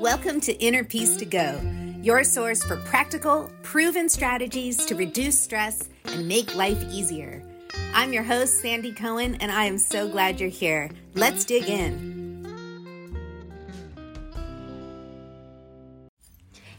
Welcome 0.00 0.40
to 0.42 0.52
Inner 0.62 0.84
Peace 0.84 1.16
to 1.16 1.24
Go, 1.24 1.58
your 2.02 2.22
source 2.22 2.62
for 2.62 2.76
practical, 2.76 3.50
proven 3.62 4.10
strategies 4.10 4.84
to 4.84 4.94
reduce 4.94 5.40
stress 5.40 5.88
and 6.04 6.28
make 6.28 6.54
life 6.54 6.84
easier. 6.90 7.42
I'm 7.94 8.12
your 8.12 8.22
host, 8.22 8.60
Sandy 8.60 8.92
Cohen, 8.92 9.36
and 9.36 9.50
I 9.50 9.64
am 9.64 9.78
so 9.78 10.06
glad 10.06 10.38
you're 10.38 10.50
here. 10.50 10.90
Let's 11.14 11.46
dig 11.46 11.70
in. 11.70 12.44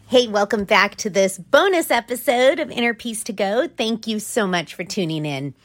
Hey, 0.06 0.28
welcome 0.28 0.64
back 0.66 0.96
to 0.98 1.10
this 1.10 1.40
bonus 1.40 1.90
episode 1.90 2.60
of 2.60 2.70
Inner 2.70 2.94
Peace 2.94 3.24
to 3.24 3.34
Go. 3.34 3.68
Thank 3.68 4.06
you 4.06 4.20
so 4.20 4.46
much 4.46 4.76
for 4.76 4.84
tuning 4.84 5.26
in. 5.26 5.56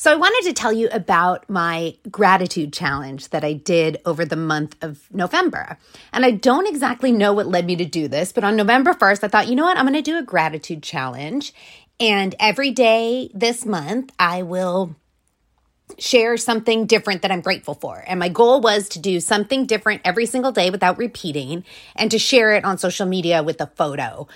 So, 0.00 0.12
I 0.12 0.14
wanted 0.14 0.46
to 0.48 0.54
tell 0.54 0.72
you 0.72 0.88
about 0.92 1.50
my 1.50 1.96
gratitude 2.08 2.72
challenge 2.72 3.30
that 3.30 3.42
I 3.42 3.52
did 3.52 4.00
over 4.06 4.24
the 4.24 4.36
month 4.36 4.76
of 4.80 5.12
November. 5.12 5.76
And 6.12 6.24
I 6.24 6.30
don't 6.30 6.68
exactly 6.68 7.10
know 7.10 7.32
what 7.32 7.48
led 7.48 7.66
me 7.66 7.74
to 7.74 7.84
do 7.84 8.06
this, 8.06 8.30
but 8.30 8.44
on 8.44 8.54
November 8.54 8.94
1st, 8.94 9.24
I 9.24 9.28
thought, 9.28 9.48
you 9.48 9.56
know 9.56 9.64
what? 9.64 9.76
I'm 9.76 9.84
going 9.84 9.94
to 9.94 10.02
do 10.02 10.16
a 10.16 10.22
gratitude 10.22 10.84
challenge. 10.84 11.52
And 11.98 12.36
every 12.38 12.70
day 12.70 13.28
this 13.34 13.66
month, 13.66 14.12
I 14.20 14.42
will 14.42 14.94
share 15.98 16.36
something 16.36 16.86
different 16.86 17.22
that 17.22 17.32
I'm 17.32 17.40
grateful 17.40 17.74
for. 17.74 18.04
And 18.06 18.20
my 18.20 18.28
goal 18.28 18.60
was 18.60 18.88
to 18.90 19.00
do 19.00 19.18
something 19.18 19.66
different 19.66 20.02
every 20.04 20.26
single 20.26 20.52
day 20.52 20.70
without 20.70 20.96
repeating 20.96 21.64
and 21.96 22.08
to 22.12 22.20
share 22.20 22.52
it 22.52 22.64
on 22.64 22.78
social 22.78 23.06
media 23.06 23.42
with 23.42 23.60
a 23.60 23.66
photo. 23.66 24.28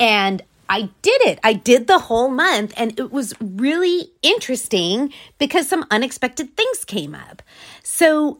And 0.00 0.42
I 0.68 0.88
did 1.02 1.20
it. 1.22 1.38
I 1.44 1.52
did 1.52 1.86
the 1.86 1.98
whole 1.98 2.30
month 2.30 2.72
and 2.76 2.98
it 2.98 3.12
was 3.12 3.34
really 3.40 4.12
interesting 4.22 5.12
because 5.38 5.68
some 5.68 5.84
unexpected 5.90 6.56
things 6.56 6.84
came 6.84 7.14
up. 7.14 7.42
So 7.82 8.38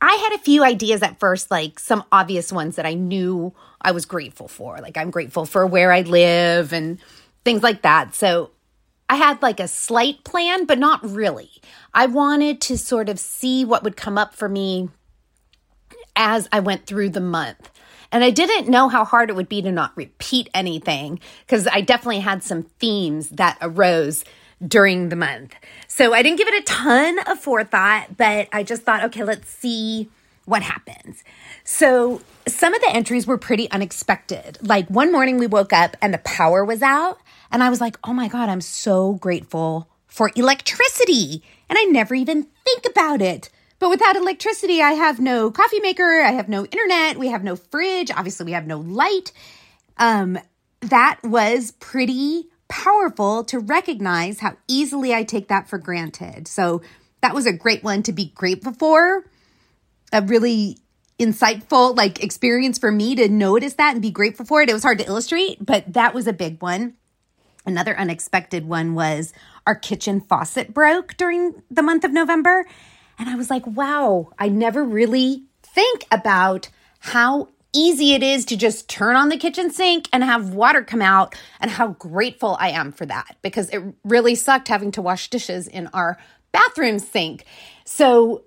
I 0.00 0.14
had 0.14 0.34
a 0.34 0.42
few 0.42 0.62
ideas 0.62 1.02
at 1.02 1.18
first, 1.18 1.50
like 1.50 1.78
some 1.78 2.04
obvious 2.12 2.52
ones 2.52 2.76
that 2.76 2.86
I 2.86 2.94
knew 2.94 3.54
I 3.80 3.92
was 3.92 4.04
grateful 4.04 4.48
for. 4.48 4.78
Like 4.78 4.96
I'm 4.96 5.10
grateful 5.10 5.46
for 5.46 5.66
where 5.66 5.92
I 5.92 6.02
live 6.02 6.72
and 6.72 6.98
things 7.44 7.62
like 7.62 7.82
that. 7.82 8.14
So 8.14 8.50
I 9.08 9.16
had 9.16 9.42
like 9.42 9.60
a 9.60 9.68
slight 9.68 10.24
plan, 10.24 10.66
but 10.66 10.78
not 10.78 11.04
really. 11.08 11.50
I 11.92 12.06
wanted 12.06 12.60
to 12.62 12.78
sort 12.78 13.08
of 13.08 13.18
see 13.18 13.64
what 13.64 13.82
would 13.82 13.96
come 13.96 14.18
up 14.18 14.34
for 14.34 14.48
me 14.48 14.88
as 16.16 16.48
I 16.52 16.60
went 16.60 16.86
through 16.86 17.10
the 17.10 17.20
month. 17.20 17.70
And 18.14 18.22
I 18.22 18.30
didn't 18.30 18.68
know 18.68 18.88
how 18.88 19.04
hard 19.04 19.28
it 19.28 19.34
would 19.34 19.48
be 19.48 19.60
to 19.62 19.72
not 19.72 19.90
repeat 19.96 20.48
anything 20.54 21.18
because 21.44 21.66
I 21.66 21.80
definitely 21.80 22.20
had 22.20 22.44
some 22.44 22.62
themes 22.62 23.28
that 23.30 23.58
arose 23.60 24.24
during 24.64 25.08
the 25.08 25.16
month. 25.16 25.52
So 25.88 26.14
I 26.14 26.22
didn't 26.22 26.38
give 26.38 26.46
it 26.46 26.54
a 26.54 26.62
ton 26.62 27.18
of 27.26 27.40
forethought, 27.40 28.16
but 28.16 28.48
I 28.52 28.62
just 28.62 28.82
thought, 28.84 29.02
okay, 29.06 29.24
let's 29.24 29.50
see 29.50 30.08
what 30.44 30.62
happens. 30.62 31.24
So 31.64 32.22
some 32.46 32.72
of 32.72 32.80
the 32.82 32.90
entries 32.90 33.26
were 33.26 33.36
pretty 33.36 33.68
unexpected. 33.72 34.58
Like 34.62 34.86
one 34.86 35.10
morning 35.10 35.38
we 35.38 35.48
woke 35.48 35.72
up 35.72 35.96
and 36.00 36.14
the 36.14 36.18
power 36.18 36.64
was 36.64 36.82
out, 36.82 37.18
and 37.50 37.64
I 37.64 37.68
was 37.68 37.80
like, 37.80 37.98
oh 38.04 38.12
my 38.12 38.28
God, 38.28 38.48
I'm 38.48 38.60
so 38.60 39.14
grateful 39.14 39.88
for 40.06 40.30
electricity. 40.36 41.42
And 41.68 41.76
I 41.76 41.82
never 41.86 42.14
even 42.14 42.46
think 42.64 42.86
about 42.88 43.20
it. 43.20 43.50
But 43.84 43.90
without 43.90 44.16
electricity, 44.16 44.80
I 44.80 44.92
have 44.92 45.20
no 45.20 45.50
coffee 45.50 45.78
maker, 45.80 46.22
I 46.22 46.30
have 46.30 46.48
no 46.48 46.64
internet, 46.64 47.18
we 47.18 47.28
have 47.28 47.44
no 47.44 47.54
fridge, 47.54 48.10
obviously, 48.10 48.46
we 48.46 48.52
have 48.52 48.66
no 48.66 48.78
light. 48.78 49.30
Um, 49.98 50.38
that 50.80 51.20
was 51.22 51.72
pretty 51.72 52.48
powerful 52.66 53.44
to 53.44 53.58
recognize 53.58 54.40
how 54.40 54.56
easily 54.68 55.12
I 55.12 55.22
take 55.22 55.48
that 55.48 55.68
for 55.68 55.76
granted. 55.76 56.48
So 56.48 56.80
that 57.20 57.34
was 57.34 57.44
a 57.44 57.52
great 57.52 57.84
one 57.84 58.02
to 58.04 58.12
be 58.14 58.32
grateful 58.34 58.72
for. 58.72 59.26
A 60.14 60.22
really 60.22 60.78
insightful 61.18 61.94
like 61.94 62.24
experience 62.24 62.78
for 62.78 62.90
me 62.90 63.14
to 63.16 63.28
notice 63.28 63.74
that 63.74 63.92
and 63.92 64.00
be 64.00 64.10
grateful 64.10 64.46
for 64.46 64.62
it. 64.62 64.70
It 64.70 64.72
was 64.72 64.82
hard 64.82 65.00
to 65.00 65.06
illustrate, 65.06 65.58
but 65.60 65.92
that 65.92 66.14
was 66.14 66.26
a 66.26 66.32
big 66.32 66.62
one. 66.62 66.94
Another 67.66 67.94
unexpected 67.98 68.66
one 68.66 68.94
was 68.94 69.34
our 69.66 69.74
kitchen 69.74 70.22
faucet 70.22 70.72
broke 70.72 71.18
during 71.18 71.62
the 71.70 71.82
month 71.82 72.04
of 72.04 72.12
November 72.12 72.64
and 73.18 73.28
I 73.28 73.36
was 73.36 73.50
like, 73.50 73.66
wow, 73.66 74.32
I 74.38 74.48
never 74.48 74.84
really 74.84 75.44
think 75.62 76.06
about 76.10 76.68
how 77.00 77.48
easy 77.74 78.14
it 78.14 78.22
is 78.22 78.44
to 78.46 78.56
just 78.56 78.88
turn 78.88 79.16
on 79.16 79.28
the 79.28 79.36
kitchen 79.36 79.70
sink 79.70 80.08
and 80.12 80.22
have 80.22 80.54
water 80.54 80.82
come 80.82 81.02
out 81.02 81.34
and 81.60 81.70
how 81.70 81.88
grateful 81.88 82.56
I 82.60 82.70
am 82.70 82.92
for 82.92 83.04
that 83.06 83.36
because 83.42 83.68
it 83.70 83.82
really 84.04 84.36
sucked 84.36 84.68
having 84.68 84.92
to 84.92 85.02
wash 85.02 85.28
dishes 85.28 85.66
in 85.66 85.88
our 85.88 86.16
bathroom 86.52 87.00
sink. 87.00 87.44
So 87.84 88.44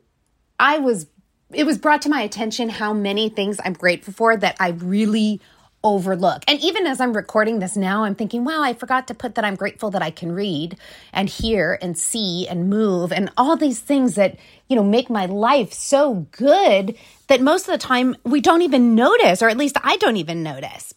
I 0.59 0.79
was 0.79 1.07
it 1.53 1.66
was 1.66 1.78
brought 1.78 2.01
to 2.01 2.09
my 2.09 2.22
attention 2.22 2.67
how 2.67 2.94
many 2.94 3.29
things 3.29 3.57
I'm 3.63 3.73
grateful 3.73 4.13
for 4.13 4.35
that 4.35 4.57
I 4.59 4.69
really 4.69 5.39
overlook. 5.87 6.43
And 6.47 6.61
even 6.61 6.85
as 6.85 6.99
I'm 6.99 7.13
recording 7.13 7.59
this 7.59 7.77
now, 7.77 8.03
I'm 8.03 8.15
thinking, 8.15 8.43
wow, 8.43 8.61
I 8.61 8.73
forgot 8.73 9.07
to 9.07 9.13
put 9.13 9.35
that 9.35 9.45
I'm 9.45 9.55
grateful 9.55 9.89
that 9.91 10.01
I 10.01 10.11
can 10.11 10.31
read 10.31 10.77
and 11.13 11.29
hear 11.29 11.79
and 11.81 11.97
see 11.97 12.47
and 12.47 12.69
move 12.69 13.11
and 13.11 13.31
all 13.37 13.55
these 13.55 13.79
things 13.79 14.15
that, 14.15 14.37
you 14.67 14.75
know, 14.75 14.83
make 14.83 15.09
my 15.09 15.25
life 15.25 15.73
so 15.73 16.27
good 16.31 16.97
that 17.27 17.41
most 17.41 17.67
of 17.67 17.71
the 17.71 17.77
time 17.77 18.15
we 18.23 18.41
don't 18.41 18.61
even 18.61 18.95
notice, 18.95 19.41
or 19.41 19.49
at 19.49 19.57
least 19.57 19.77
I 19.83 19.97
don't 19.97 20.17
even 20.17 20.43
notice. 20.43 20.93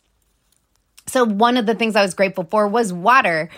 So, 1.06 1.24
one 1.24 1.56
of 1.56 1.66
the 1.66 1.74
things 1.74 1.96
I 1.96 2.02
was 2.02 2.14
grateful 2.14 2.44
for 2.44 2.68
was 2.68 2.92
water. 2.92 3.50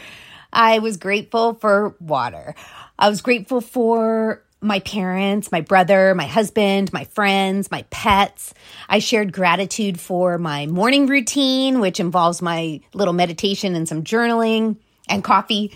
I 0.52 0.78
was 0.78 0.96
grateful 0.96 1.54
for 1.54 1.96
water. 2.00 2.54
I 2.98 3.08
was 3.08 3.20
grateful 3.20 3.60
for 3.60 4.42
my 4.62 4.78
parents, 4.80 5.50
my 5.50 5.60
brother, 5.60 6.14
my 6.14 6.26
husband, 6.26 6.92
my 6.92 7.04
friends, 7.04 7.70
my 7.70 7.84
pets. 7.90 8.54
I 8.88 9.00
shared 9.00 9.32
gratitude 9.32 10.00
for 10.00 10.38
my 10.38 10.66
morning 10.66 11.06
routine, 11.06 11.80
which 11.80 12.00
involves 12.00 12.40
my 12.40 12.80
little 12.94 13.14
meditation 13.14 13.74
and 13.74 13.88
some 13.88 14.04
journaling 14.04 14.76
and 15.08 15.24
coffee. 15.24 15.72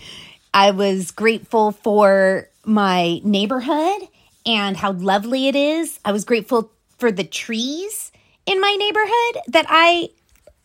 I 0.53 0.71
was 0.71 1.11
grateful 1.11 1.73
for 1.73 2.49
my 2.63 3.19
neighborhood 3.23 4.07
and 4.45 4.77
how 4.77 4.93
lovely 4.93 5.47
it 5.47 5.55
is. 5.55 5.99
I 6.05 6.13
was 6.13 6.23
grateful 6.25 6.71
for 6.97 7.11
the 7.11 7.23
trees 7.23 8.11
in 8.45 8.61
my 8.61 8.75
neighborhood 8.75 9.43
that 9.47 9.65
I 9.67 10.09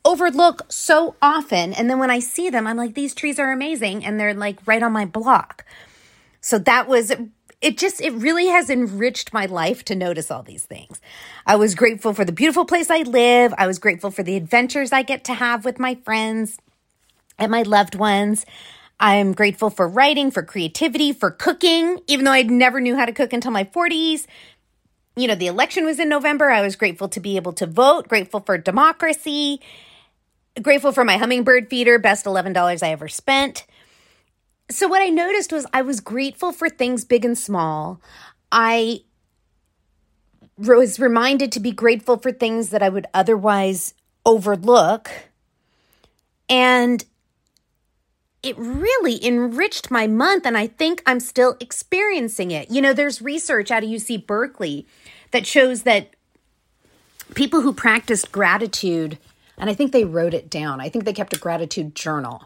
overlook 0.05 0.63
so 0.71 1.17
often. 1.21 1.73
And 1.73 1.91
then 1.91 1.99
when 1.99 2.11
I 2.11 2.21
see 2.21 2.51
them, 2.51 2.67
I'm 2.67 2.77
like, 2.77 2.95
these 2.95 3.15
trees 3.15 3.39
are 3.39 3.53
amazing. 3.53 4.05
And 4.05 4.19
they're 4.19 4.35
like 4.35 4.59
right 4.67 4.83
on 4.83 4.93
my 4.93 5.05
block. 5.05 5.65
So 6.41 6.59
that 6.61 6.89
was 6.89 7.13
it 7.63 7.79
just 7.79 8.01
it 8.01 8.13
really 8.13 8.49
has 8.49 8.69
enriched 8.69 9.33
my 9.33 9.47
life 9.47 9.85
to 9.87 9.95
notice 9.95 10.31
all 10.31 10.43
these 10.43 10.65
things. 10.65 11.01
I 11.47 11.57
was 11.57 11.75
grateful 11.75 12.13
for 12.13 12.25
the 12.25 12.33
beautiful 12.33 12.65
place 12.65 12.91
I 12.91 13.03
live. 13.03 13.55
I 13.57 13.69
was 13.69 13.79
grateful 13.79 14.11
for 14.11 14.25
the 14.25 14.37
adventures 14.37 14.93
I 14.93 15.03
get 15.03 15.25
to 15.25 15.35
have 15.35 15.65
with 15.65 15.79
my 15.79 15.95
friends 15.95 16.59
and 17.39 17.51
my 17.51 17.63
loved 17.63 17.95
ones. 17.95 18.45
I'm 18.99 19.33
grateful 19.33 19.71
for 19.71 19.89
writing, 19.89 20.31
for 20.31 20.43
creativity, 20.43 21.13
for 21.13 21.31
cooking, 21.31 22.01
even 22.09 22.25
though 22.25 22.33
I 22.33 22.43
never 22.43 22.81
knew 22.81 22.97
how 22.97 23.07
to 23.07 23.13
cook 23.13 23.33
until 23.33 23.51
my 23.51 23.65
40s. 23.65 24.27
You 25.17 25.29
know, 25.29 25.35
the 25.35 25.47
election 25.47 25.85
was 25.85 25.99
in 25.99 26.09
November. 26.09 26.51
I 26.51 26.63
was 26.63 26.77
grateful 26.77 27.09
to 27.11 27.21
be 27.21 27.37
able 27.37 27.53
to 27.55 27.67
vote, 27.67 28.09
grateful 28.09 28.41
for 28.41 28.59
democracy, 28.59 29.61
grateful 30.61 30.93
for 30.93 31.05
my 31.05 31.17
hummingbird 31.17 31.69
feeder, 31.69 31.99
best 31.99 32.27
$11 32.27 32.83
I 32.83 32.91
ever 32.91 33.09
spent. 33.09 33.67
So, 34.73 34.89
what 34.89 35.03
I 35.03 35.09
noticed 35.09 35.53
was 35.53 35.67
I 35.73 35.83
was 35.83 36.01
grateful 36.01 36.51
for 36.51 36.69
things 36.69 37.05
big 37.05 37.25
and 37.25 37.37
small. 37.37 38.01
I 38.51 39.03
was 40.57 40.99
reminded 40.99 41.53
to 41.53 41.61
be 41.61 41.73
grateful 41.73 42.17
for 42.17 42.33
things 42.33 42.71
that 42.71 42.83
I 42.83 42.89
would 42.89 43.07
otherwise 43.13 43.95
overlook. 44.25 45.11
And 46.49 47.05
it 48.43 48.57
really 48.59 49.25
enriched 49.25 49.91
my 49.91 50.07
month, 50.07 50.47
and 50.47 50.57
I 50.57 50.67
think 50.67 51.03
I'm 51.07 51.21
still 51.21 51.57
experiencing 51.61 52.51
it. 52.51 52.71
You 52.71 52.81
know, 52.81 52.93
there's 52.93 53.23
research 53.23 53.71
out 53.71 53.85
of 53.85 53.91
UC 53.91 54.27
Berkeley 54.27 54.87
that 55.31 55.47
shows 55.47 55.83
that 55.83 56.15
people 57.35 57.61
who 57.61 57.73
practiced 57.73 58.33
gratitude, 58.33 59.19
and 59.59 59.71
I 59.71 59.75
think 59.75 59.93
they 59.93 60.05
wrote 60.05 60.35
it 60.35 60.51
down, 60.51 60.81
I 60.81 60.89
think 60.89 61.05
they 61.05 61.13
kept 61.13 61.37
a 61.37 61.39
gratitude 61.39 61.95
journal 61.95 62.45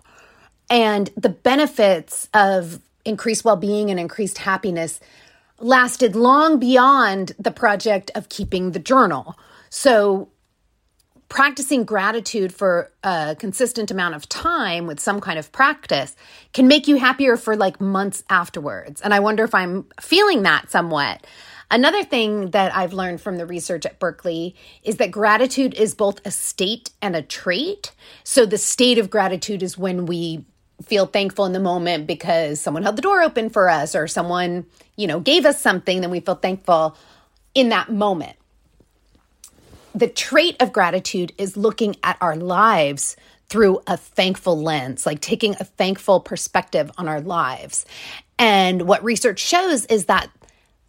and 0.69 1.11
the 1.17 1.29
benefits 1.29 2.29
of 2.35 2.81
increased 3.05 3.45
well 3.45 3.57
being 3.57 3.91
and 3.91 4.01
increased 4.01 4.39
happiness 4.39 5.01
lasted 5.59 6.15
long 6.15 6.59
beyond 6.59 7.33
the 7.39 7.51
project 7.51 8.11
of 8.15 8.29
keeping 8.29 8.73
the 8.73 8.79
journal. 8.79 9.39
So, 9.71 10.29
practicing 11.29 11.85
gratitude 11.85 12.55
for 12.55 12.93
a 13.03 13.37
consistent 13.39 13.91
amount 13.91 14.15
of 14.15 14.29
time 14.29 14.87
with 14.87 15.01
some 15.01 15.21
kind 15.21 15.39
of 15.39 15.51
practice 15.51 16.15
can 16.53 16.69
make 16.69 16.87
you 16.87 16.97
happier 16.97 17.37
for 17.37 17.57
like 17.57 17.81
months 17.81 18.23
afterwards. 18.31 19.01
And 19.01 19.13
I 19.13 19.19
wonder 19.19 19.43
if 19.43 19.55
I'm 19.55 19.87
feeling 20.01 20.43
that 20.45 20.71
somewhat. 20.71 21.27
Another 21.69 22.05
thing 22.05 22.51
that 22.51 22.75
I've 22.77 22.93
learned 22.93 23.21
from 23.21 23.39
the 23.39 23.47
research 23.47 23.85
at 23.87 23.99
Berkeley 23.99 24.55
is 24.85 24.99
that 24.99 25.11
gratitude 25.11 25.75
is 25.75 25.97
both 25.97 26.25
a 26.25 26.31
state 26.31 26.91
and 27.03 27.17
a 27.17 27.23
trait. 27.23 27.93
So 28.23 28.47
the 28.47 28.59
state 28.59 28.99
of 28.99 29.11
gratitude 29.11 29.65
is 29.65 29.77
when 29.77 30.07
we 30.07 30.45
feel 30.83 31.07
thankful 31.07 31.47
in 31.47 31.53
the 31.53 31.61
moment 31.61 32.07
because 32.07 32.61
someone 32.61 32.83
held 32.83 32.97
the 32.97 33.03
door 33.03 33.23
open 33.23 33.51
for 33.51 33.69
us 33.69 33.95
or 33.95 34.07
someone, 34.07 34.67
you 34.97 35.07
know, 35.07 35.21
gave 35.21 35.47
us 35.47 35.61
something, 35.61 36.01
then 36.01 36.11
we 36.11 36.21
feel 36.21 36.35
thankful 36.35 36.97
in 37.55 37.71
that 37.71 37.91
moment. 37.91 38.37
the 39.95 40.09
trait 40.09 40.57
of 40.61 40.73
gratitude 40.73 41.33
is 41.39 41.57
looking 41.57 41.97
at 42.03 42.19
our 42.21 42.37
lives 42.37 43.17
through 43.49 43.81
a 43.87 43.97
thankful 43.97 44.61
lens, 44.61 45.07
like 45.07 45.21
taking 45.21 45.53
a 45.55 45.65
thankful 45.65 46.21
perspective 46.21 46.91
on 46.99 47.09
our 47.09 47.21
lives. 47.21 47.87
And 48.39 48.83
what 48.83 49.03
research 49.03 49.41
shows 49.41 49.87
is 49.87 50.05
that 50.07 50.31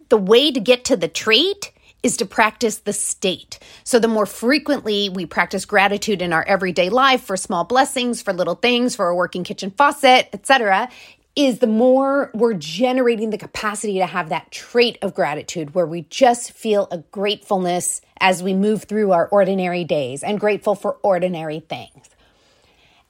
the 0.09 0.17
way 0.17 0.51
to 0.51 0.59
get 0.59 0.83
to 0.85 0.97
the 0.97 1.07
trait 1.07 1.71
is 2.03 2.17
to 2.17 2.25
practice 2.25 2.77
the 2.77 2.93
state. 2.93 3.59
So 3.83 3.99
the 3.99 4.07
more 4.07 4.25
frequently 4.25 5.09
we 5.09 5.25
practice 5.25 5.65
gratitude 5.65 6.21
in 6.21 6.33
our 6.33 6.43
everyday 6.47 6.89
life 6.89 7.23
for 7.23 7.35
small 7.35 7.63
blessings, 7.63 8.21
for 8.21 8.33
little 8.33 8.55
things, 8.55 8.95
for 8.95 9.07
a 9.07 9.15
working 9.15 9.43
kitchen 9.43 9.71
faucet, 9.71 10.29
etc., 10.33 10.89
is 11.35 11.59
the 11.59 11.67
more 11.67 12.31
we're 12.33 12.55
generating 12.55 13.29
the 13.29 13.37
capacity 13.37 13.99
to 13.99 14.07
have 14.07 14.29
that 14.29 14.49
trait 14.49 14.97
of 15.03 15.13
gratitude 15.13 15.75
where 15.75 15.85
we 15.85 16.01
just 16.09 16.51
feel 16.51 16.87
a 16.89 16.97
gratefulness 17.11 18.01
as 18.19 18.41
we 18.41 18.55
move 18.55 18.85
through 18.85 19.11
our 19.11 19.27
ordinary 19.27 19.83
days 19.83 20.23
and 20.23 20.39
grateful 20.39 20.73
for 20.73 20.97
ordinary 21.03 21.59
things. 21.59 22.09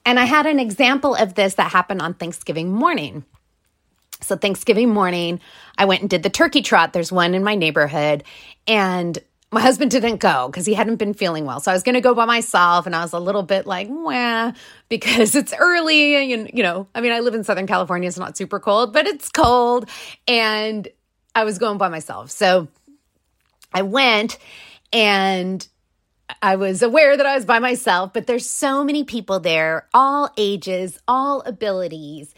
And 0.04 0.18
I 0.18 0.24
had 0.24 0.44
an 0.44 0.60
example 0.60 1.14
of 1.14 1.34
this 1.34 1.54
that 1.54 1.72
happened 1.72 2.02
on 2.02 2.14
Thanksgiving 2.14 2.70
morning. 2.70 3.24
So, 4.20 4.36
Thanksgiving 4.36 4.90
morning, 4.90 5.40
I 5.76 5.84
went 5.84 6.00
and 6.00 6.10
did 6.10 6.22
the 6.22 6.30
turkey 6.30 6.62
trot. 6.62 6.92
There's 6.92 7.12
one 7.12 7.34
in 7.34 7.44
my 7.44 7.54
neighborhood. 7.54 8.24
And 8.66 9.18
my 9.50 9.60
husband 9.60 9.90
didn't 9.90 10.18
go 10.18 10.48
because 10.48 10.66
he 10.66 10.74
hadn't 10.74 10.96
been 10.96 11.14
feeling 11.14 11.46
well. 11.46 11.58
So 11.60 11.70
I 11.70 11.74
was 11.74 11.82
going 11.82 11.94
to 11.94 12.02
go 12.02 12.14
by 12.14 12.26
myself 12.26 12.84
and 12.84 12.94
I 12.94 13.00
was 13.00 13.14
a 13.14 13.18
little 13.18 13.42
bit 13.42 13.66
like, 13.66 13.88
wah, 13.90 14.52
because 14.88 15.34
it's 15.34 15.54
early. 15.58 16.32
And, 16.32 16.50
you 16.52 16.62
know, 16.62 16.86
I 16.94 17.00
mean, 17.00 17.12
I 17.12 17.20
live 17.20 17.34
in 17.34 17.44
Southern 17.44 17.66
California. 17.66 18.08
It's 18.08 18.18
not 18.18 18.36
super 18.36 18.60
cold, 18.60 18.92
but 18.92 19.06
it's 19.06 19.30
cold. 19.30 19.88
And 20.26 20.86
I 21.34 21.44
was 21.44 21.58
going 21.58 21.78
by 21.78 21.88
myself. 21.88 22.30
So 22.30 22.68
I 23.72 23.82
went 23.82 24.38
and 24.92 25.66
I 26.42 26.56
was 26.56 26.82
aware 26.82 27.16
that 27.16 27.24
I 27.24 27.34
was 27.34 27.46
by 27.46 27.58
myself, 27.58 28.12
but 28.12 28.26
there's 28.26 28.48
so 28.48 28.84
many 28.84 29.04
people 29.04 29.40
there, 29.40 29.88
all 29.94 30.30
ages, 30.36 30.98
all 31.08 31.40
abilities. 31.42 32.34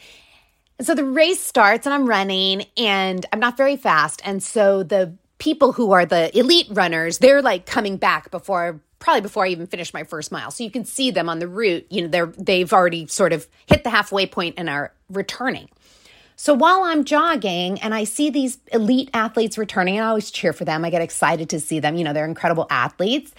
And 0.80 0.86
so 0.86 0.94
the 0.94 1.04
race 1.04 1.40
starts 1.40 1.84
and 1.84 1.92
I'm 1.92 2.06
running 2.06 2.64
and 2.78 3.26
I'm 3.34 3.38
not 3.38 3.58
very 3.58 3.76
fast. 3.76 4.22
And 4.24 4.42
so 4.42 4.82
the 4.82 5.12
people 5.36 5.72
who 5.72 5.92
are 5.92 6.06
the 6.06 6.34
elite 6.34 6.68
runners, 6.70 7.18
they're 7.18 7.42
like 7.42 7.66
coming 7.66 7.98
back 7.98 8.30
before 8.30 8.80
probably 8.98 9.20
before 9.20 9.44
I 9.44 9.48
even 9.48 9.66
finish 9.66 9.92
my 9.92 10.04
first 10.04 10.32
mile. 10.32 10.50
So 10.50 10.64
you 10.64 10.70
can 10.70 10.86
see 10.86 11.10
them 11.10 11.28
on 11.28 11.38
the 11.38 11.46
route, 11.46 11.84
you 11.90 12.00
know, 12.00 12.08
they're 12.08 12.32
they've 12.38 12.72
already 12.72 13.06
sort 13.08 13.34
of 13.34 13.46
hit 13.66 13.84
the 13.84 13.90
halfway 13.90 14.24
point 14.24 14.54
and 14.56 14.70
are 14.70 14.94
returning. 15.10 15.68
So 16.36 16.54
while 16.54 16.84
I'm 16.84 17.04
jogging 17.04 17.78
and 17.82 17.94
I 17.94 18.04
see 18.04 18.30
these 18.30 18.56
elite 18.72 19.10
athletes 19.12 19.58
returning, 19.58 20.00
I 20.00 20.06
always 20.06 20.30
cheer 20.30 20.54
for 20.54 20.64
them. 20.64 20.82
I 20.86 20.88
get 20.88 21.02
excited 21.02 21.50
to 21.50 21.60
see 21.60 21.80
them. 21.80 21.96
You 21.96 22.04
know, 22.04 22.14
they're 22.14 22.24
incredible 22.24 22.66
athletes. 22.70 23.34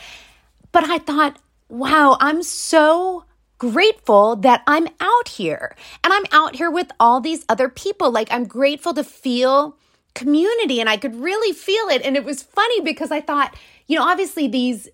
But 0.72 0.84
I 0.84 1.00
thought, 1.00 1.40
wow, 1.70 2.18
I'm 2.20 2.44
so 2.44 3.26
grateful 3.62 4.36
that 4.38 4.64
I'm 4.66 4.88
out 5.00 5.28
here 5.28 5.76
and 6.04 6.12
I'm 6.12 6.24
out 6.32 6.56
here 6.56 6.72
with 6.72 6.92
all 7.00 7.22
these 7.22 7.46
other 7.48 7.70
people. 7.70 8.10
Like, 8.12 8.28
I'm 8.32 8.46
grateful 8.46 8.92
to 8.96 9.04
feel 9.04 9.78
community 10.16 10.80
and 10.80 10.90
I 10.90 10.98
could 10.98 11.14
really 11.14 11.54
feel 11.54 11.88
it. 11.90 12.02
And 12.04 12.18
it 12.18 12.24
was 12.24 12.42
funny 12.42 12.82
because 12.82 13.12
I 13.12 13.22
thought, 13.22 13.56
you 13.86 14.00
know, 14.00 14.04
obviously 14.04 14.48
these 14.48 14.90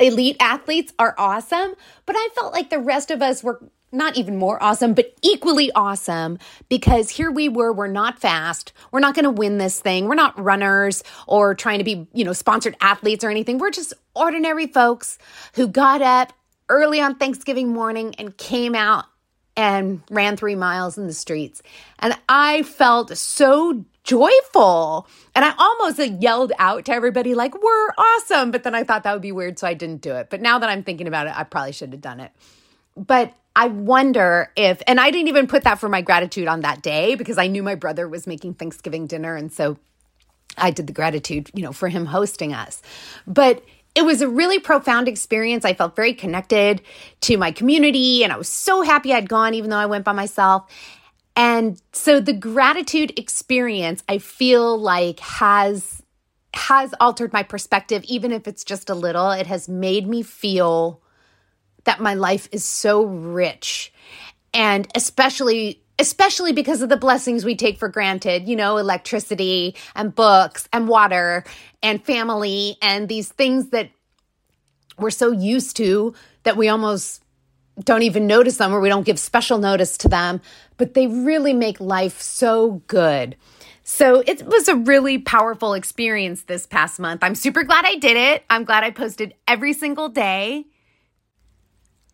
elite 0.00 0.38
athletes 0.40 0.94
are 0.98 1.14
awesome, 1.18 1.74
but 2.06 2.16
I 2.16 2.30
felt 2.34 2.54
like 2.54 2.70
the 2.70 2.78
rest 2.78 3.10
of 3.10 3.20
us 3.20 3.44
were 3.44 3.60
not 3.92 4.16
even 4.16 4.38
more 4.38 4.60
awesome, 4.62 4.94
but 4.94 5.14
equally 5.20 5.70
awesome 5.72 6.38
because 6.70 7.10
here 7.10 7.30
we 7.30 7.50
were, 7.50 7.74
we're 7.74 7.88
not 7.88 8.18
fast. 8.18 8.72
We're 8.90 9.00
not 9.00 9.14
going 9.14 9.26
to 9.26 9.30
win 9.30 9.58
this 9.58 9.80
thing. 9.80 10.06
We're 10.06 10.14
not 10.14 10.42
runners 10.42 11.04
or 11.26 11.54
trying 11.54 11.76
to 11.76 11.84
be, 11.84 12.08
you 12.14 12.24
know, 12.24 12.32
sponsored 12.32 12.74
athletes 12.80 13.22
or 13.22 13.28
anything. 13.28 13.58
We're 13.58 13.70
just 13.70 13.92
ordinary 14.14 14.66
folks 14.66 15.18
who 15.56 15.68
got 15.68 16.00
up 16.00 16.32
early 16.72 17.00
on 17.00 17.14
Thanksgiving 17.16 17.68
morning 17.68 18.14
and 18.16 18.36
came 18.36 18.74
out 18.74 19.04
and 19.56 20.00
ran 20.10 20.36
three 20.36 20.54
miles 20.54 20.96
in 20.96 21.06
the 21.06 21.12
streets. 21.12 21.62
And 21.98 22.16
I 22.28 22.62
felt 22.62 23.16
so 23.16 23.84
joyful. 24.02 25.06
And 25.34 25.44
I 25.44 25.54
almost 25.58 25.98
yelled 26.20 26.52
out 26.58 26.86
to 26.86 26.92
everybody, 26.92 27.34
like, 27.34 27.54
we're 27.62 27.90
awesome. 27.98 28.50
But 28.50 28.62
then 28.62 28.74
I 28.74 28.82
thought 28.82 29.04
that 29.04 29.12
would 29.12 29.22
be 29.22 29.32
weird. 29.32 29.58
So 29.58 29.66
I 29.66 29.74
didn't 29.74 30.00
do 30.00 30.14
it. 30.14 30.30
But 30.30 30.40
now 30.40 30.58
that 30.58 30.70
I'm 30.70 30.82
thinking 30.82 31.06
about 31.06 31.26
it, 31.26 31.38
I 31.38 31.44
probably 31.44 31.72
should 31.72 31.92
have 31.92 32.00
done 32.00 32.18
it. 32.20 32.32
But 32.96 33.34
I 33.54 33.66
wonder 33.66 34.50
if, 34.56 34.82
and 34.86 34.98
I 34.98 35.10
didn't 35.10 35.28
even 35.28 35.46
put 35.46 35.64
that 35.64 35.78
for 35.78 35.88
my 35.88 36.00
gratitude 36.00 36.48
on 36.48 36.60
that 36.62 36.82
day 36.82 37.14
because 37.14 37.36
I 37.36 37.46
knew 37.46 37.62
my 37.62 37.74
brother 37.74 38.08
was 38.08 38.26
making 38.26 38.54
Thanksgiving 38.54 39.06
dinner. 39.06 39.36
And 39.36 39.52
so 39.52 39.76
I 40.56 40.70
did 40.70 40.86
the 40.86 40.92
gratitude, 40.92 41.50
you 41.54 41.62
know, 41.62 41.72
for 41.72 41.88
him 41.88 42.06
hosting 42.06 42.54
us. 42.54 42.80
But 43.26 43.62
it 43.94 44.04
was 44.04 44.22
a 44.22 44.28
really 44.28 44.58
profound 44.58 45.08
experience. 45.08 45.64
I 45.64 45.74
felt 45.74 45.96
very 45.96 46.14
connected 46.14 46.80
to 47.22 47.36
my 47.36 47.52
community 47.52 48.24
and 48.24 48.32
I 48.32 48.36
was 48.36 48.48
so 48.48 48.82
happy 48.82 49.12
I'd 49.12 49.28
gone, 49.28 49.54
even 49.54 49.70
though 49.70 49.76
I 49.76 49.86
went 49.86 50.04
by 50.04 50.12
myself. 50.12 50.70
And 51.36 51.80
so 51.92 52.20
the 52.20 52.32
gratitude 52.32 53.18
experience, 53.18 54.02
I 54.08 54.18
feel 54.18 54.78
like 54.78 55.20
has 55.20 56.02
has 56.54 56.94
altered 57.00 57.32
my 57.32 57.42
perspective 57.42 58.04
even 58.04 58.30
if 58.30 58.46
it's 58.46 58.62
just 58.64 58.90
a 58.90 58.94
little. 58.94 59.30
It 59.30 59.46
has 59.46 59.68
made 59.68 60.06
me 60.06 60.22
feel 60.22 61.00
that 61.84 62.00
my 62.00 62.14
life 62.14 62.48
is 62.52 62.64
so 62.64 63.04
rich. 63.04 63.92
And 64.52 64.86
especially 64.94 65.82
especially 66.02 66.52
because 66.52 66.82
of 66.82 66.88
the 66.88 66.96
blessings 66.96 67.44
we 67.44 67.54
take 67.54 67.78
for 67.78 67.88
granted, 67.88 68.48
you 68.48 68.56
know, 68.56 68.76
electricity 68.76 69.76
and 69.94 70.12
books 70.12 70.68
and 70.72 70.88
water 70.88 71.44
and 71.80 72.04
family 72.04 72.76
and 72.82 73.08
these 73.08 73.28
things 73.28 73.68
that 73.68 73.88
we're 74.98 75.10
so 75.10 75.30
used 75.30 75.76
to 75.76 76.12
that 76.42 76.56
we 76.56 76.68
almost 76.68 77.22
don't 77.84 78.02
even 78.02 78.26
notice 78.26 78.56
them 78.56 78.74
or 78.74 78.80
we 78.80 78.88
don't 78.88 79.06
give 79.06 79.16
special 79.16 79.58
notice 79.58 79.96
to 79.96 80.08
them, 80.08 80.40
but 80.76 80.94
they 80.94 81.06
really 81.06 81.52
make 81.52 81.80
life 81.80 82.20
so 82.20 82.82
good. 82.88 83.36
So 83.84 84.24
it 84.26 84.44
was 84.44 84.66
a 84.66 84.74
really 84.74 85.18
powerful 85.18 85.72
experience 85.72 86.42
this 86.42 86.66
past 86.66 86.98
month. 86.98 87.22
I'm 87.22 87.36
super 87.36 87.62
glad 87.62 87.84
I 87.86 87.94
did 87.94 88.16
it. 88.16 88.44
I'm 88.50 88.64
glad 88.64 88.82
I 88.82 88.90
posted 88.90 89.34
every 89.46 89.72
single 89.72 90.08
day. 90.08 90.64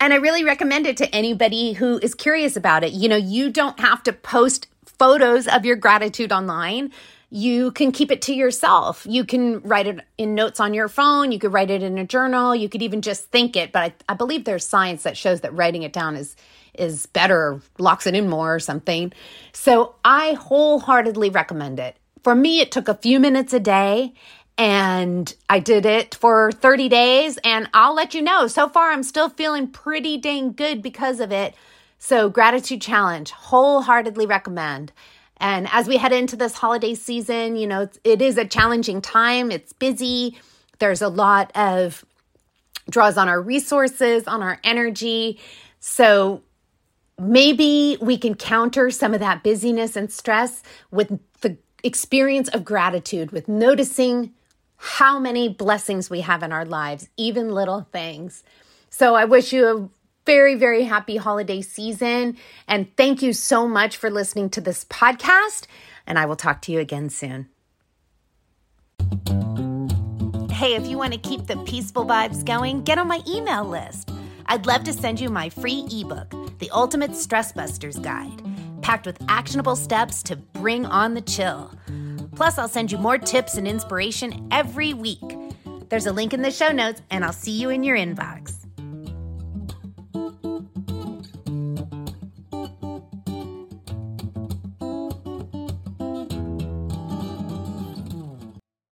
And 0.01 0.13
I 0.13 0.17
really 0.17 0.45
recommend 0.45 0.87
it 0.87 0.97
to 0.99 1.15
anybody 1.15 1.73
who 1.73 1.99
is 1.99 2.15
curious 2.15 2.57
about 2.57 2.85
it. 2.85 2.93
You 2.93 3.09
know, 3.09 3.17
you 3.17 3.51
don't 3.51 3.81
have 3.81 4.03
to 4.05 4.13
post 4.13 4.69
photos 4.85 5.49
of 5.49 5.65
your 5.65 5.77
gratitude 5.77 6.33
online. 6.33 6.93
You 7.31 7.73
can 7.73 7.93
keep 7.93 8.11
it 8.11 8.23
to 8.23 8.35
yourself. 8.35 9.05
You 9.09 9.25
can 9.25 9.61
write 9.61 9.87
it 9.87 10.01
in 10.17 10.35
notes 10.35 10.61
on 10.61 10.73
your 10.73 10.89
phone. 10.89 11.31
You 11.31 11.39
could 11.39 11.53
write 11.53 11.71
it 11.71 11.83
in 11.83 11.99
a 11.99 12.05
journal. 12.05 12.55
You 12.55 12.69
could 12.69 12.81
even 12.81 13.03
just 13.03 13.31
think 13.31 13.57
it. 13.57 13.73
But 13.73 13.83
I, 14.09 14.13
I 14.13 14.15
believe 14.15 14.45
there's 14.45 14.65
science 14.65 15.03
that 15.03 15.17
shows 15.17 15.43
that 15.43 15.55
writing 15.55 15.83
it 15.83 15.93
down 15.93 16.17
is 16.17 16.37
is 16.75 17.07
better, 17.07 17.61
locks 17.79 18.07
it 18.07 18.15
in 18.15 18.29
more 18.29 18.55
or 18.55 18.61
something. 18.61 19.13
So 19.53 19.97
I 20.05 20.35
wholeheartedly 20.35 21.31
recommend 21.31 21.81
it. 21.81 21.97
For 22.23 22.37
me, 22.37 22.61
it 22.61 22.71
took 22.71 22.89
a 22.89 22.95
few 22.95 23.19
minutes 23.19 23.53
a 23.53 23.59
day 23.59 24.15
and 24.59 25.33
I 25.49 25.61
did 25.61 25.87
it 25.87 26.17
for 26.17 26.51
30 26.51 26.89
days 26.89 27.39
and 27.45 27.71
I'll 27.73 27.95
let 27.95 28.13
you 28.13 28.21
know. 28.21 28.49
So 28.49 28.69
far, 28.69 28.91
I'm 28.91 29.05
still 29.05 29.29
feeling 29.29 29.69
pretty 29.69 30.19
dang 30.19 30.53
good 30.53 30.83
because 30.83 31.21
of 31.21 31.31
it. 31.31 31.55
So, 32.01 32.29
gratitude 32.29 32.81
challenge, 32.81 33.31
wholeheartedly 33.31 34.27
recommend. 34.27 34.93
And 35.39 35.69
as 35.71 35.89
we 35.89 35.97
head 35.97 36.13
into 36.13 36.37
this 36.37 36.55
holiday 36.55 36.95
season, 36.95 37.57
you 37.57 37.67
know, 37.67 37.89
it 38.05 38.21
is 38.23 38.39
a 38.39 38.45
challenging 38.45 39.01
time. 39.01 39.51
It's 39.51 39.73
busy. 39.73 40.39
There's 40.79 41.03
a 41.03 41.09
lot 41.09 41.51
of 41.57 42.05
draws 42.89 43.17
on 43.17 43.29
our 43.29 43.41
resources, 43.41 44.29
on 44.29 44.43
our 44.43 44.61
energy. 44.63 45.41
So, 45.81 46.43
maybe 47.19 47.97
we 48.01 48.17
can 48.17 48.37
counter 48.37 48.91
some 48.91 49.13
of 49.13 49.21
that 49.21 49.43
busyness 49.43 49.97
and 49.97 50.11
stress 50.11 50.63
with 50.93 51.19
the 51.41 51.57
experience 51.83 52.49
of 52.49 52.65
gratitude, 52.65 53.33
with 53.33 53.49
noticing 53.49 54.33
how 54.79 55.19
many 55.19 55.49
blessings 55.49 56.09
we 56.09 56.23
have 56.23 56.43
in 56.43 56.53
our 56.53 56.65
lives, 56.65 57.09
even 57.17 57.53
little 57.53 57.87
things. 57.93 58.43
So 58.91 59.15
I 59.17 59.25
wish 59.27 59.53
you 59.53 59.67
a 59.67 59.89
very, 60.25 60.55
very 60.55 60.85
happy 60.85 61.17
holiday 61.17 61.61
season. 61.61 62.37
And 62.67 62.95
thank 62.97 63.21
you 63.21 63.33
so 63.33 63.67
much 63.67 63.97
for 63.97 64.09
listening 64.09 64.51
to 64.51 64.61
this 64.61 64.85
podcast. 64.85 65.67
And 66.07 66.19
I 66.19 66.27
will 66.27 66.37
talk 66.37 66.63
to 66.63 66.73
you 66.73 66.79
again 66.79 67.11
soon. 67.11 67.49
Hey, 70.53 70.75
if 70.75 70.87
you 70.87 70.97
want 70.97 71.13
to 71.13 71.19
keep 71.19 71.47
the 71.47 71.57
peaceful 71.67 72.05
vibes 72.05 72.45
going, 72.45 72.83
get 72.83 72.99
on 72.99 73.09
my 73.09 73.21
email 73.27 73.65
list. 73.65 74.11
I'd 74.47 74.67
love 74.67 74.85
to 74.85 74.93
send 74.93 75.21
you 75.21 75.29
my 75.29 75.49
free 75.51 75.87
ebook, 75.91 76.31
The 76.59 76.71
Ultimate 76.71 77.15
Stress 77.15 77.53
Busters 77.53 77.99
Guide, 77.99 78.43
packed 78.83 79.07
with 79.07 79.19
actionable 79.29 79.77
steps 79.77 80.23
to 80.25 80.37
bring 80.37 80.87
on 80.87 81.15
the 81.15 81.21
chill. 81.21 81.71
Plus, 82.39 82.57
I'll 82.57 82.69
send 82.69 82.93
you 82.93 82.99
more 82.99 83.19
tips 83.19 83.57
and 83.57 83.67
inspiration 83.67 84.47
every 84.53 84.95
week. 84.95 85.37
There's 85.89 86.07
a 86.07 86.13
link 86.13 86.33
in 86.33 86.41
the 86.41 86.53
show 86.53 86.71
notes, 86.71 87.03
and 87.11 87.25
I'll 87.25 87.33
see 87.33 87.51
you 87.51 87.71
in 87.71 87.83
your 87.83 87.97
inbox. 87.97 88.58